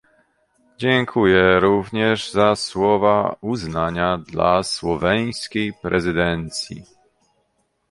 Dziękuję 0.77 1.59
również 1.59 2.31
za 2.31 2.55
słowa 2.55 3.35
uznania 3.41 4.17
dla 4.17 4.63
słoweńskiej 4.63 5.73
prezydencji 5.81 6.85